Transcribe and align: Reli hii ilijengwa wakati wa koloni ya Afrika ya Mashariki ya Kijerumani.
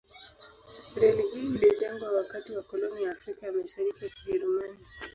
Reli 0.95 1.21
hii 1.33 1.45
ilijengwa 1.55 2.11
wakati 2.11 2.55
wa 2.55 2.63
koloni 2.63 3.03
ya 3.03 3.11
Afrika 3.11 3.45
ya 3.47 3.53
Mashariki 3.53 4.03
ya 4.03 4.09
Kijerumani. 4.09 4.79